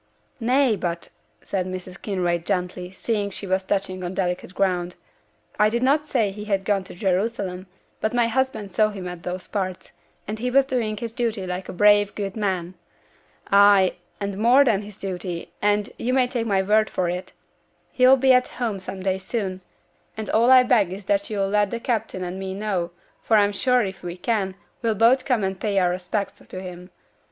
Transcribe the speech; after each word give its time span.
'Nay, 0.39 0.75
but,' 0.75 1.09
said 1.43 1.67
Mrs. 1.67 2.01
Kinraid, 2.01 2.43
gently, 2.43 2.91
seeing 2.93 3.29
she 3.29 3.45
was 3.45 3.63
touching 3.63 4.03
on 4.03 4.15
delicate 4.15 4.55
ground, 4.55 4.95
'I 5.59 5.69
did 5.69 5.83
not 5.83 6.07
say 6.07 6.31
he 6.31 6.45
had 6.45 6.65
gone 6.65 6.83
to 6.85 6.95
Jerusalem, 6.95 7.67
but 7.99 8.11
my 8.11 8.25
husband 8.27 8.71
saw 8.71 8.89
him 8.89 9.05
in 9.07 9.21
those 9.21 9.47
parts, 9.47 9.91
and 10.27 10.39
he 10.39 10.49
was 10.49 10.65
doing 10.65 10.97
his 10.97 11.11
duty 11.11 11.45
like 11.45 11.69
a 11.69 11.71
brave, 11.71 12.15
good 12.15 12.35
man; 12.35 12.73
ay, 13.51 13.93
and 14.19 14.39
more 14.39 14.65
than 14.65 14.81
his 14.81 14.97
duty; 14.97 15.51
and, 15.61 15.89
you 15.99 16.13
may 16.13 16.25
take 16.25 16.47
my 16.47 16.63
word 16.63 16.89
for 16.89 17.07
it, 17.07 17.33
he'll 17.91 18.17
be 18.17 18.33
at 18.33 18.47
home 18.47 18.79
some 18.79 19.03
day 19.03 19.19
soon, 19.19 19.61
and 20.17 20.31
all 20.31 20.49
I 20.49 20.63
beg 20.63 20.91
is 20.91 21.05
that 21.05 21.29
you'll 21.29 21.49
let 21.49 21.69
the 21.69 21.79
captain 21.79 22.23
and 22.23 22.39
me 22.39 22.55
know, 22.55 22.89
for 23.21 23.37
I'm 23.37 23.51
sure 23.53 23.83
if 23.85 24.01
we 24.01 24.17
can, 24.17 24.55
we'll 24.81 24.95
both 24.95 25.25
come 25.25 25.43
and 25.43 25.59
pay 25.61 25.77
our 25.77 25.91
respects 25.91 26.39
to 26.39 26.59
him. 26.59 26.89